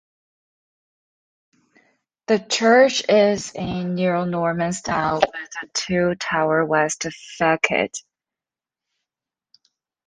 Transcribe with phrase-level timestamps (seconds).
[2.25, 7.91] The church is in Neo-Norman style with a two-tower west facade.